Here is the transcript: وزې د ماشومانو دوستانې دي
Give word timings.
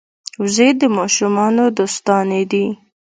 وزې 0.41 0.69
د 0.79 0.83
ماشومانو 0.97 1.63
دوستانې 1.77 2.43
دي 2.51 2.65